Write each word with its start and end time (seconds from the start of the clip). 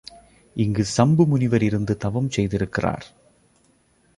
இங்கு 0.55 0.83
சம்பு 0.85 1.25
முனிவர் 1.25 1.63
இருந்து 1.63 1.97
தவம் 1.97 2.31
செய்திருக்கிறார். 2.37 3.05